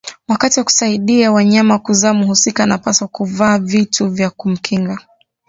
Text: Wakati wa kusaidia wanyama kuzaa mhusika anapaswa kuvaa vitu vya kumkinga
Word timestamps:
Wakati 0.27 0.59
wa 0.59 0.63
kusaidia 0.63 1.31
wanyama 1.31 1.79
kuzaa 1.79 2.13
mhusika 2.13 2.63
anapaswa 2.63 3.07
kuvaa 3.07 3.57
vitu 3.59 4.07
vya 4.09 4.29
kumkinga 4.29 4.99